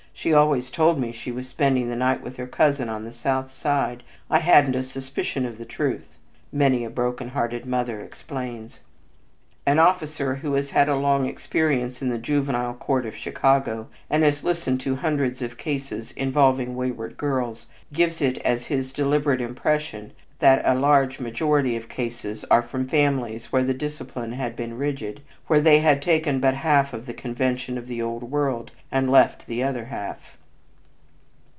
She 0.13 0.33
always 0.33 0.69
told 0.69 0.99
me 0.99 1.11
she 1.11 1.31
was 1.31 1.47
spending 1.49 1.89
the 1.89 1.95
night 1.95 2.21
with 2.21 2.37
her 2.37 2.45
cousin 2.45 2.89
on 2.89 3.05
the 3.05 3.11
South 3.13 3.51
Side. 3.51 4.03
I 4.29 4.37
hadn't 4.37 4.75
a 4.75 4.83
suspicion 4.83 5.47
of 5.47 5.57
the 5.57 5.65
truth," 5.65 6.09
many 6.53 6.85
a 6.85 6.91
broken 6.91 7.29
hearted 7.29 7.65
mother 7.65 8.01
explains. 8.01 8.81
An 9.65 9.79
officer 9.79 10.35
who 10.35 10.53
has 10.53 10.69
had 10.69 10.87
a 10.87 10.95
long 10.95 11.25
experience 11.25 12.03
in 12.03 12.09
the 12.09 12.19
Juvenile 12.19 12.75
Court 12.75 13.07
of 13.07 13.15
Chicago, 13.15 13.87
and 14.11 14.21
has 14.21 14.43
listened 14.43 14.79
to 14.81 14.95
hundreds 14.97 15.41
of 15.41 15.57
cases 15.57 16.11
involving 16.11 16.75
wayward 16.75 17.17
girls, 17.17 17.65
gives 17.91 18.21
it 18.21 18.37
as 18.39 18.65
his 18.67 18.93
deliberate 18.93 19.41
impression 19.41 20.11
that 20.39 20.63
a 20.65 20.73
large 20.73 21.19
majority 21.19 21.77
of 21.77 21.87
cases 21.87 22.43
are 22.49 22.63
from 22.63 22.87
families 22.87 23.51
where 23.51 23.63
the 23.63 23.75
discipline 23.75 24.31
had 24.31 24.55
been 24.55 24.75
rigid, 24.75 25.21
where 25.45 25.61
they 25.61 25.77
had 25.77 26.01
taken 26.01 26.39
but 26.39 26.55
half 26.55 26.93
of 26.93 27.05
the 27.05 27.13
convention 27.13 27.77
of 27.77 27.85
the 27.85 28.01
Old 28.01 28.23
World 28.23 28.71
and 28.91 29.07
left 29.11 29.45
the 29.45 29.61
other 29.61 29.85
half. 29.85 30.17